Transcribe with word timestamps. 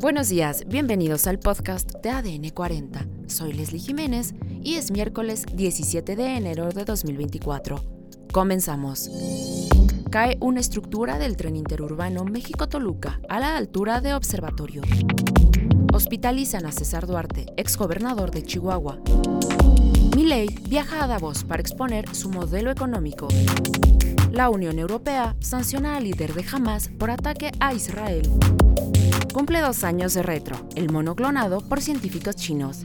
Buenos 0.00 0.28
días, 0.28 0.62
bienvenidos 0.68 1.26
al 1.26 1.40
podcast 1.40 1.90
de 2.04 2.10
ADN 2.10 2.50
40. 2.50 3.04
Soy 3.26 3.52
Leslie 3.52 3.80
Jiménez 3.80 4.32
y 4.62 4.74
es 4.74 4.92
miércoles 4.92 5.44
17 5.52 6.14
de 6.14 6.36
enero 6.36 6.68
de 6.68 6.84
2024. 6.84 7.82
Comenzamos. 8.32 9.10
Cae 10.08 10.38
una 10.38 10.60
estructura 10.60 11.18
del 11.18 11.36
tren 11.36 11.56
interurbano 11.56 12.24
México-Toluca 12.24 13.20
a 13.28 13.40
la 13.40 13.56
altura 13.56 14.00
de 14.00 14.14
Observatorio. 14.14 14.82
Hospitalizan 15.92 16.64
a 16.64 16.70
César 16.70 17.08
Duarte, 17.08 17.46
exgobernador 17.56 18.30
de 18.30 18.44
Chihuahua. 18.44 19.00
Milei 20.14 20.46
viaja 20.68 21.02
a 21.02 21.08
Davos 21.08 21.42
para 21.42 21.60
exponer 21.60 22.14
su 22.14 22.28
modelo 22.28 22.70
económico. 22.70 23.26
La 24.30 24.48
Unión 24.48 24.78
Europea 24.78 25.34
sanciona 25.40 25.96
al 25.96 26.04
líder 26.04 26.34
de 26.34 26.44
Hamas 26.52 26.88
por 26.88 27.10
ataque 27.10 27.50
a 27.58 27.74
Israel. 27.74 28.30
Cumple 29.32 29.60
dos 29.60 29.84
años 29.84 30.14
de 30.14 30.22
retro, 30.22 30.56
el 30.74 30.90
mono 30.90 31.14
clonado 31.14 31.60
por 31.60 31.82
científicos 31.82 32.34
chinos. 32.34 32.84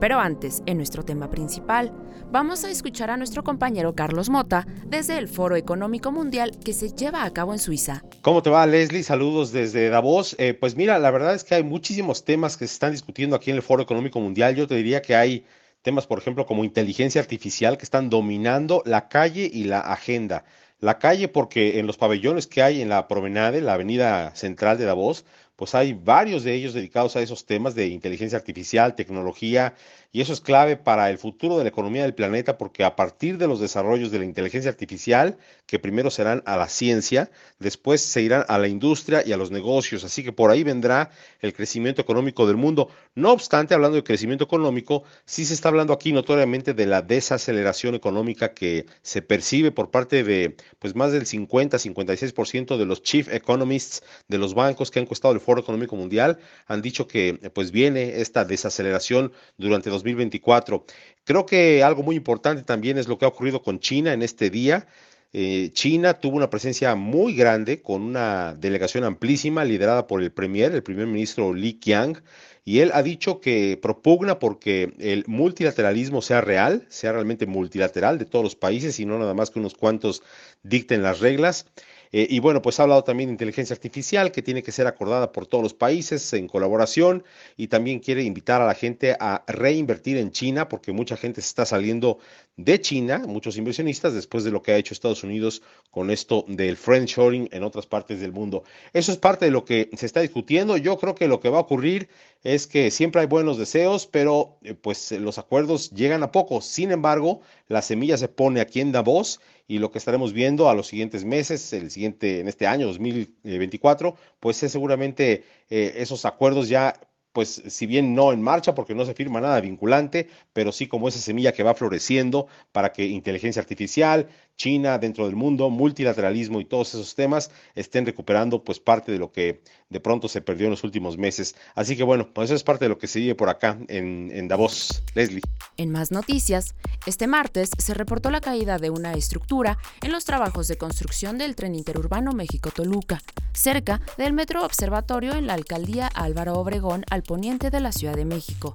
Pero 0.00 0.18
antes, 0.18 0.62
en 0.66 0.78
nuestro 0.78 1.04
tema 1.04 1.30
principal, 1.30 1.92
vamos 2.32 2.64
a 2.64 2.70
escuchar 2.70 3.08
a 3.08 3.16
nuestro 3.16 3.44
compañero 3.44 3.94
Carlos 3.94 4.30
Mota 4.30 4.66
desde 4.84 5.16
el 5.18 5.28
Foro 5.28 5.54
Económico 5.54 6.10
Mundial 6.10 6.58
que 6.64 6.72
se 6.72 6.90
lleva 6.90 7.22
a 7.22 7.32
cabo 7.32 7.52
en 7.52 7.60
Suiza. 7.60 8.02
¿Cómo 8.20 8.42
te 8.42 8.50
va, 8.50 8.66
Leslie? 8.66 9.04
Saludos 9.04 9.52
desde 9.52 9.90
Davos. 9.90 10.34
Eh, 10.38 10.54
pues 10.54 10.74
mira, 10.76 10.98
la 10.98 11.12
verdad 11.12 11.36
es 11.36 11.44
que 11.44 11.54
hay 11.54 11.62
muchísimos 11.62 12.24
temas 12.24 12.56
que 12.56 12.66
se 12.66 12.74
están 12.74 12.90
discutiendo 12.90 13.36
aquí 13.36 13.50
en 13.50 13.56
el 13.56 13.62
Foro 13.62 13.82
Económico 13.82 14.18
Mundial. 14.18 14.56
Yo 14.56 14.66
te 14.66 14.74
diría 14.74 15.02
que 15.02 15.14
hay 15.14 15.44
temas, 15.82 16.08
por 16.08 16.18
ejemplo, 16.18 16.46
como 16.46 16.64
inteligencia 16.64 17.20
artificial 17.20 17.78
que 17.78 17.84
están 17.84 18.10
dominando 18.10 18.82
la 18.84 19.08
calle 19.08 19.48
y 19.52 19.64
la 19.64 19.80
agenda. 19.80 20.44
La 20.82 20.98
calle 20.98 21.28
porque 21.28 21.78
en 21.78 21.86
los 21.86 21.96
pabellones 21.96 22.48
que 22.48 22.60
hay 22.60 22.82
en 22.82 22.88
la 22.88 23.06
promenade, 23.06 23.60
la 23.60 23.74
avenida 23.74 24.34
central 24.34 24.78
de 24.78 24.84
Davos, 24.84 25.24
pues 25.56 25.74
hay 25.74 25.92
varios 25.92 26.44
de 26.44 26.54
ellos 26.54 26.74
dedicados 26.74 27.16
a 27.16 27.22
esos 27.22 27.46
temas 27.46 27.74
de 27.74 27.88
inteligencia 27.88 28.38
artificial, 28.38 28.94
tecnología, 28.94 29.74
y 30.14 30.20
eso 30.20 30.34
es 30.34 30.42
clave 30.42 30.76
para 30.76 31.08
el 31.08 31.16
futuro 31.16 31.56
de 31.56 31.64
la 31.64 31.70
economía 31.70 32.02
del 32.02 32.14
planeta 32.14 32.58
porque 32.58 32.84
a 32.84 32.96
partir 32.96 33.38
de 33.38 33.48
los 33.48 33.60
desarrollos 33.60 34.10
de 34.10 34.18
la 34.18 34.26
inteligencia 34.26 34.70
artificial, 34.70 35.38
que 35.66 35.78
primero 35.78 36.10
serán 36.10 36.42
a 36.44 36.58
la 36.58 36.68
ciencia, 36.68 37.30
después 37.58 38.02
se 38.02 38.20
irán 38.20 38.44
a 38.48 38.58
la 38.58 38.68
industria 38.68 39.22
y 39.24 39.32
a 39.32 39.38
los 39.38 39.50
negocios, 39.50 40.04
así 40.04 40.22
que 40.22 40.32
por 40.32 40.50
ahí 40.50 40.64
vendrá 40.64 41.10
el 41.40 41.54
crecimiento 41.54 42.02
económico 42.02 42.46
del 42.46 42.58
mundo. 42.58 42.90
No 43.14 43.32
obstante, 43.32 43.72
hablando 43.72 43.96
de 43.96 44.04
crecimiento 44.04 44.44
económico, 44.44 45.04
sí 45.24 45.46
se 45.46 45.54
está 45.54 45.68
hablando 45.68 45.94
aquí 45.94 46.12
notoriamente 46.12 46.74
de 46.74 46.84
la 46.84 47.00
desaceleración 47.00 47.94
económica 47.94 48.52
que 48.52 48.84
se 49.00 49.22
percibe 49.22 49.70
por 49.70 49.90
parte 49.90 50.24
de 50.24 50.56
pues 50.78 50.94
más 50.94 51.12
del 51.12 51.24
50-56% 51.24 52.76
de 52.76 52.84
los 52.84 53.02
chief 53.02 53.32
economists 53.32 54.02
de 54.28 54.36
los 54.36 54.52
bancos 54.52 54.90
que 54.90 54.98
han 54.98 55.06
costado 55.06 55.32
el 55.32 55.40
Foro 55.52 55.60
Económico 55.60 55.96
Mundial 55.96 56.38
han 56.66 56.80
dicho 56.80 57.06
que 57.06 57.34
pues 57.52 57.72
viene 57.72 58.20
esta 58.22 58.46
desaceleración 58.46 59.32
durante 59.58 59.90
2024. 59.90 60.86
Creo 61.24 61.44
que 61.44 61.82
algo 61.82 62.02
muy 62.02 62.16
importante 62.16 62.62
también 62.62 62.96
es 62.96 63.06
lo 63.06 63.18
que 63.18 63.26
ha 63.26 63.28
ocurrido 63.28 63.62
con 63.62 63.78
China 63.78 64.14
en 64.14 64.22
este 64.22 64.48
día. 64.48 64.86
Eh, 65.34 65.70
China 65.74 66.14
tuvo 66.14 66.36
una 66.36 66.48
presencia 66.48 66.94
muy 66.94 67.34
grande 67.34 67.82
con 67.82 68.00
una 68.00 68.54
delegación 68.54 69.04
amplísima 69.04 69.64
liderada 69.64 70.06
por 70.06 70.22
el 70.22 70.32
premier, 70.32 70.72
el 70.72 70.82
primer 70.82 71.06
ministro 71.06 71.52
Li 71.52 71.74
Qiang, 71.74 72.22
y 72.64 72.78
él 72.78 72.90
ha 72.94 73.02
dicho 73.02 73.40
que 73.40 73.78
propugna 73.80 74.38
porque 74.38 74.94
el 75.00 75.24
multilateralismo 75.26 76.22
sea 76.22 76.40
real, 76.40 76.86
sea 76.88 77.12
realmente 77.12 77.46
multilateral 77.46 78.18
de 78.18 78.24
todos 78.24 78.44
los 78.44 78.56
países 78.56 79.00
y 79.00 79.04
no 79.04 79.18
nada 79.18 79.34
más 79.34 79.50
que 79.50 79.58
unos 79.58 79.74
cuantos 79.74 80.22
dicten 80.62 81.02
las 81.02 81.20
reglas. 81.20 81.66
Eh, 82.12 82.26
y 82.28 82.40
bueno, 82.40 82.60
pues 82.60 82.78
ha 82.78 82.82
hablado 82.82 83.04
también 83.04 83.28
de 83.28 83.32
inteligencia 83.32 83.74
artificial 83.74 84.32
que 84.32 84.42
tiene 84.42 84.62
que 84.62 84.70
ser 84.70 84.86
acordada 84.86 85.32
por 85.32 85.46
todos 85.46 85.64
los 85.64 85.74
países 85.74 86.32
en 86.34 86.46
colaboración 86.46 87.24
y 87.56 87.68
también 87.68 88.00
quiere 88.00 88.22
invitar 88.22 88.60
a 88.60 88.66
la 88.66 88.74
gente 88.74 89.16
a 89.18 89.44
reinvertir 89.46 90.18
en 90.18 90.30
China 90.30 90.68
porque 90.68 90.92
mucha 90.92 91.16
gente 91.16 91.40
se 91.40 91.48
está 91.48 91.64
saliendo 91.64 92.18
de 92.56 92.80
China, 92.80 93.24
muchos 93.26 93.56
inversionistas, 93.56 94.12
después 94.12 94.44
de 94.44 94.50
lo 94.50 94.62
que 94.62 94.72
ha 94.72 94.76
hecho 94.76 94.92
Estados 94.92 95.24
Unidos 95.24 95.62
con 95.90 96.10
esto 96.10 96.44
del 96.48 96.76
friendshoring 96.76 97.48
en 97.50 97.62
otras 97.62 97.86
partes 97.86 98.20
del 98.20 98.32
mundo. 98.32 98.64
Eso 98.92 99.10
es 99.10 99.18
parte 99.18 99.46
de 99.46 99.50
lo 99.50 99.64
que 99.64 99.88
se 99.96 100.04
está 100.04 100.20
discutiendo. 100.20 100.76
Yo 100.76 100.98
creo 100.98 101.14
que 101.14 101.28
lo 101.28 101.40
que 101.40 101.48
va 101.48 101.58
a 101.58 101.62
ocurrir 101.62 102.08
es 102.42 102.66
que 102.66 102.90
siempre 102.90 103.22
hay 103.22 103.26
buenos 103.26 103.56
deseos, 103.56 104.06
pero 104.06 104.58
eh, 104.62 104.74
pues 104.74 105.12
los 105.12 105.38
acuerdos 105.38 105.90
llegan 105.92 106.22
a 106.22 106.30
poco. 106.30 106.60
Sin 106.60 106.90
embargo, 106.90 107.40
la 107.68 107.80
semilla 107.80 108.18
se 108.18 108.28
pone 108.28 108.60
aquí 108.60 108.80
en 108.80 108.92
Davos 108.92 109.40
y 109.68 109.78
lo 109.78 109.90
que 109.90 109.98
estaremos 109.98 110.32
viendo 110.32 110.68
a 110.68 110.74
los 110.74 110.86
siguientes 110.86 111.24
meses, 111.24 111.72
el 111.72 111.90
siguiente, 111.90 112.40
en 112.40 112.48
este 112.48 112.66
año 112.66 112.86
2024, 112.86 114.16
pues 114.40 114.62
es 114.62 114.72
seguramente 114.72 115.44
eh, 115.70 115.94
esos 115.96 116.24
acuerdos 116.24 116.68
ya 116.68 116.94
pues 117.32 117.62
si 117.66 117.86
bien 117.86 118.14
no 118.14 118.32
en 118.32 118.42
marcha 118.42 118.74
porque 118.74 118.94
no 118.94 119.04
se 119.04 119.14
firma 119.14 119.40
nada 119.40 119.60
vinculante, 119.60 120.28
pero 120.52 120.70
sí 120.70 120.86
como 120.86 121.08
esa 121.08 121.18
semilla 121.18 121.52
que 121.52 121.62
va 121.62 121.74
floreciendo 121.74 122.46
para 122.72 122.92
que 122.92 123.06
inteligencia 123.06 123.60
artificial, 123.60 124.28
China 124.62 124.96
dentro 124.96 125.26
del 125.26 125.34
mundo, 125.34 125.70
multilateralismo 125.70 126.60
y 126.60 126.64
todos 126.64 126.94
esos 126.94 127.16
temas 127.16 127.50
estén 127.74 128.06
recuperando 128.06 128.62
pues 128.62 128.78
parte 128.78 129.10
de 129.10 129.18
lo 129.18 129.32
que 129.32 129.60
de 129.90 129.98
pronto 129.98 130.28
se 130.28 130.40
perdió 130.40 130.66
en 130.66 130.70
los 130.70 130.84
últimos 130.84 131.18
meses. 131.18 131.56
Así 131.74 131.96
que 131.96 132.04
bueno, 132.04 132.28
pues 132.32 132.46
eso 132.46 132.54
es 132.54 132.62
parte 132.62 132.84
de 132.84 132.90
lo 132.90 132.96
que 132.96 133.08
se 133.08 133.18
vive 133.18 133.34
por 133.34 133.48
acá 133.48 133.76
en, 133.88 134.30
en 134.32 134.46
Davos. 134.46 135.02
Leslie. 135.14 135.42
En 135.76 135.90
más 135.90 136.12
noticias, 136.12 136.76
este 137.06 137.26
martes 137.26 137.70
se 137.76 137.92
reportó 137.92 138.30
la 138.30 138.40
caída 138.40 138.78
de 138.78 138.90
una 138.90 139.14
estructura 139.14 139.78
en 140.00 140.12
los 140.12 140.24
trabajos 140.24 140.68
de 140.68 140.76
construcción 140.76 141.38
del 141.38 141.56
tren 141.56 141.74
interurbano 141.74 142.30
México-Toluca, 142.30 143.20
cerca 143.52 144.00
del 144.16 144.32
Metro 144.32 144.64
Observatorio 144.64 145.34
en 145.34 145.48
la 145.48 145.54
alcaldía 145.54 146.06
Álvaro 146.06 146.54
Obregón 146.54 147.04
al 147.10 147.24
poniente 147.24 147.70
de 147.70 147.80
la 147.80 147.90
Ciudad 147.90 148.14
de 148.14 148.26
México. 148.26 148.74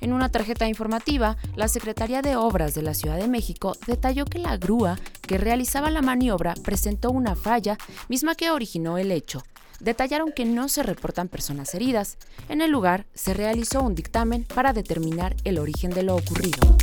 En 0.00 0.12
una 0.12 0.28
tarjeta 0.28 0.68
informativa, 0.68 1.36
la 1.56 1.68
Secretaría 1.68 2.22
de 2.22 2.36
Obras 2.36 2.74
de 2.74 2.82
la 2.82 2.94
Ciudad 2.94 3.16
de 3.16 3.28
México 3.28 3.76
detalló 3.86 4.24
que 4.24 4.38
la 4.38 4.56
grúa 4.56 4.98
que 5.22 5.38
realizaba 5.38 5.90
la 5.90 6.02
maniobra 6.02 6.54
presentó 6.62 7.10
una 7.10 7.34
falla, 7.34 7.76
misma 8.08 8.34
que 8.34 8.50
originó 8.50 8.98
el 8.98 9.10
hecho. 9.10 9.42
Detallaron 9.80 10.32
que 10.32 10.44
no 10.44 10.68
se 10.68 10.82
reportan 10.82 11.28
personas 11.28 11.74
heridas. 11.74 12.18
En 12.48 12.60
el 12.60 12.70
lugar 12.70 13.06
se 13.14 13.34
realizó 13.34 13.82
un 13.82 13.94
dictamen 13.94 14.44
para 14.44 14.72
determinar 14.72 15.36
el 15.44 15.58
origen 15.58 15.90
de 15.90 16.02
lo 16.02 16.16
ocurrido. 16.16 16.76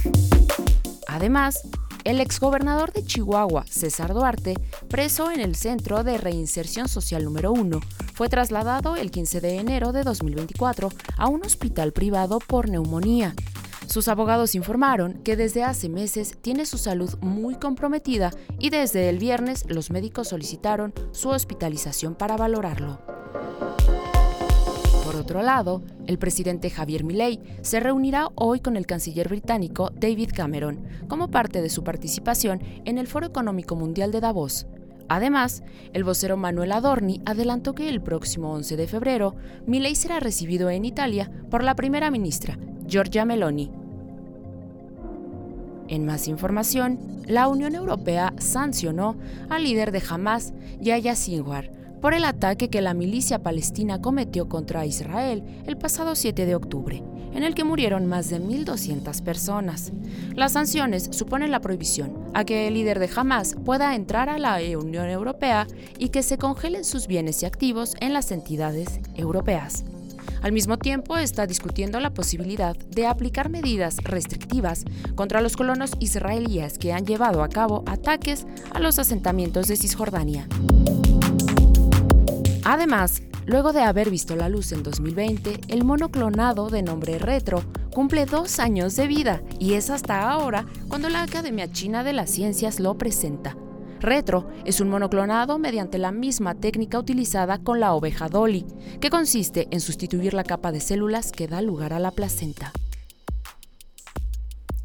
Además, 1.07 1.61
el 2.05 2.21
exgobernador 2.21 2.93
de 2.93 3.03
Chihuahua, 3.03 3.65
César 3.67 4.13
Duarte, 4.13 4.53
preso 4.87 5.31
en 5.31 5.41
el 5.41 5.55
Centro 5.55 6.03
de 6.03 6.17
Reinserción 6.17 6.87
Social 6.87 7.25
número 7.25 7.51
1, 7.51 7.81
fue 8.13 8.29
trasladado 8.29 8.95
el 8.95 9.11
15 9.11 9.41
de 9.41 9.57
enero 9.57 9.91
de 9.91 10.03
2024 10.03 10.89
a 11.17 11.27
un 11.27 11.43
hospital 11.43 11.91
privado 11.91 12.39
por 12.39 12.69
neumonía. 12.69 13.33
Sus 13.87 14.07
abogados 14.07 14.55
informaron 14.55 15.13
que 15.23 15.35
desde 15.35 15.63
hace 15.63 15.89
meses 15.89 16.37
tiene 16.41 16.65
su 16.65 16.77
salud 16.77 17.17
muy 17.21 17.55
comprometida 17.55 18.31
y 18.59 18.69
desde 18.69 19.09
el 19.09 19.17
viernes 19.17 19.65
los 19.67 19.89
médicos 19.89 20.29
solicitaron 20.29 20.93
su 21.11 21.29
hospitalización 21.29 22.15
para 22.15 22.37
valorarlo. 22.37 22.99
Por 25.25 25.37
otro 25.37 25.43
lado, 25.47 25.81
el 26.05 26.19
presidente 26.19 26.69
Javier 26.69 27.03
Milei 27.03 27.39
se 27.61 27.79
reunirá 27.79 28.29
hoy 28.35 28.59
con 28.59 28.77
el 28.77 28.85
canciller 28.85 29.27
británico 29.27 29.89
David 29.99 30.29
Cameron 30.35 30.83
como 31.07 31.31
parte 31.31 31.63
de 31.63 31.71
su 31.71 31.83
participación 31.83 32.61
en 32.85 32.99
el 32.99 33.07
Foro 33.07 33.25
Económico 33.25 33.75
Mundial 33.75 34.11
de 34.11 34.21
Davos. 34.21 34.67
Además, 35.09 35.63
el 35.93 36.03
vocero 36.03 36.37
Manuel 36.37 36.73
Adorni 36.73 37.23
adelantó 37.25 37.73
que 37.73 37.89
el 37.89 38.01
próximo 38.01 38.53
11 38.53 38.77
de 38.77 38.85
febrero 38.85 39.33
Milei 39.65 39.95
será 39.95 40.19
recibido 40.19 40.69
en 40.69 40.85
Italia 40.85 41.31
por 41.49 41.63
la 41.63 41.75
primera 41.75 42.11
ministra, 42.11 42.59
Giorgia 42.85 43.25
Meloni. 43.25 43.71
En 45.87 46.05
más 46.05 46.27
información, 46.27 46.99
la 47.25 47.47
Unión 47.47 47.73
Europea 47.73 48.35
sancionó 48.37 49.15
al 49.49 49.63
líder 49.63 49.91
de 49.91 50.03
Hamas, 50.07 50.53
Yahya 50.79 51.15
Sinwar, 51.15 51.71
por 52.05 52.13
el 52.13 52.25
ataque 52.25 52.69
que 52.69 52.83
la 52.83 52.93
milicia 52.93 53.41
palestina 53.41 53.99
cometió 53.99 54.47
contra 54.47 54.85
Israel 54.85 55.43
el 55.65 55.75
pasado 55.75 56.13
7 56.13 56.45
de 56.45 56.53
octubre, 56.53 57.01
en 57.33 57.41
el 57.41 57.55
que 57.55 57.63
murieron 57.63 58.05
más 58.05 58.29
de 58.29 58.39
1.200 58.39 59.23
personas. 59.23 59.91
Las 60.35 60.51
sanciones 60.51 61.09
suponen 61.09 61.49
la 61.49 61.61
prohibición 61.61 62.29
a 62.35 62.43
que 62.43 62.67
el 62.67 62.75
líder 62.75 62.99
de 62.99 63.09
Hamas 63.15 63.55
pueda 63.65 63.95
entrar 63.95 64.29
a 64.29 64.37
la 64.37 64.59
Unión 64.77 65.09
Europea 65.09 65.65
y 65.97 66.09
que 66.09 66.21
se 66.21 66.37
congelen 66.37 66.85
sus 66.85 67.07
bienes 67.07 67.41
y 67.41 67.47
activos 67.47 67.95
en 67.99 68.13
las 68.13 68.29
entidades 68.29 68.99
europeas. 69.15 69.83
Al 70.43 70.51
mismo 70.51 70.77
tiempo, 70.77 71.17
está 71.17 71.47
discutiendo 71.47 71.99
la 71.99 72.13
posibilidad 72.13 72.77
de 72.77 73.07
aplicar 73.07 73.49
medidas 73.49 73.97
restrictivas 74.03 74.85
contra 75.15 75.41
los 75.41 75.57
colonos 75.57 75.93
israelíes 75.99 76.77
que 76.77 76.93
han 76.93 77.07
llevado 77.07 77.41
a 77.41 77.49
cabo 77.49 77.83
ataques 77.87 78.45
a 78.75 78.79
los 78.79 78.99
asentamientos 78.99 79.67
de 79.67 79.75
Cisjordania. 79.75 80.47
Además, 82.65 83.21
luego 83.45 83.73
de 83.73 83.83
haber 83.83 84.09
visto 84.09 84.35
la 84.35 84.49
luz 84.49 84.71
en 84.71 84.81
2020, 84.81 85.61
el 85.67 85.83
mono 85.83 86.09
clonado 86.09 86.71
de 86.71 86.81
nombre 86.81 87.19
Retro 87.19 87.63
cumple 87.93 88.25
dos 88.25 88.59
años 88.59 88.95
de 88.95 89.05
vida 89.05 89.43
y 89.59 89.73
es 89.73 89.91
hasta 89.91 90.27
ahora 90.31 90.65
cuando 90.87 91.07
la 91.09 91.21
Academia 91.21 91.71
China 91.71 92.03
de 92.03 92.13
las 92.13 92.31
Ciencias 92.31 92.79
lo 92.79 92.97
presenta. 92.97 93.55
Retro 93.99 94.49
es 94.65 94.81
un 94.81 94.89
monoclonado 94.89 95.59
mediante 95.59 95.99
la 95.99 96.11
misma 96.11 96.55
técnica 96.55 96.97
utilizada 96.97 97.59
con 97.59 97.79
la 97.79 97.93
oveja 97.93 98.29
Dolly, 98.29 98.65
que 98.99 99.11
consiste 99.11 99.67
en 99.69 99.79
sustituir 99.79 100.33
la 100.33 100.43
capa 100.43 100.71
de 100.71 100.79
células 100.79 101.31
que 101.31 101.47
da 101.47 101.61
lugar 101.61 101.93
a 101.93 101.99
la 101.99 102.09
placenta. 102.09 102.73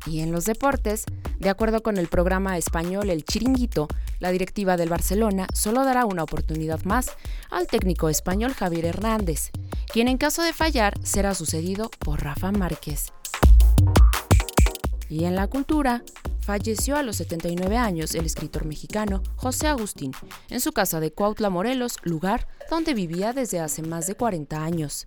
Y 0.05 0.21
en 0.21 0.33
los 0.33 0.45
deportes, 0.45 1.07
de 1.39 1.49
acuerdo 1.49 1.83
con 1.83 1.97
el 1.97 2.09
programa 2.09 2.59
español 2.59 3.09
El 3.09 3.25
Chiringuito, 3.25 3.89
la 4.21 4.31
directiva 4.31 4.77
del 4.77 4.89
Barcelona 4.89 5.49
solo 5.53 5.85
dará 5.85 6.05
una 6.05 6.23
oportunidad 6.23 6.85
más 6.85 7.11
al 7.51 7.67
técnico 7.67 8.09
español 8.09 8.55
Javier 8.55 8.85
Hernández, 8.85 9.51
quien 9.93 10.07
en 10.07 10.19
caso 10.19 10.43
de 10.43 10.53
fallar 10.53 10.95
será 11.03 11.35
sucedido 11.35 11.91
por 11.99 12.23
Rafa 12.23 12.53
Márquez. 12.53 13.13
Y 15.09 15.25
en 15.25 15.35
la 15.35 15.49
cultura, 15.49 16.05
falleció 16.41 16.97
a 16.97 17.03
los 17.03 17.17
79 17.17 17.77
años 17.77 18.15
el 18.15 18.27
escritor 18.27 18.65
mexicano 18.65 19.23
José 19.37 19.69
Agustín 19.69 20.13
en 20.49 20.61
su 20.61 20.73
casa 20.73 21.01
de 21.01 21.13
Cuautla, 21.13 21.51
Morelos, 21.51 21.99
lugar 22.03 22.47
donde 22.71 22.95
vivía 22.95 23.33
desde 23.33 23.61
hace 23.61 23.83
más 23.83 24.07
de 24.07 24.15
40 24.15 24.63
años. 24.63 25.07